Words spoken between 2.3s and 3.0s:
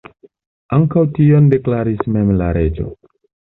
la reĝo.